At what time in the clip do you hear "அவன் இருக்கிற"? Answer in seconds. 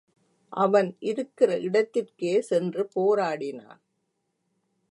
0.53-1.59